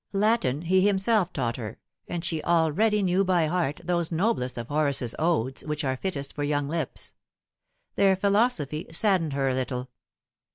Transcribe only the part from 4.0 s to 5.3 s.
noblest of Horace's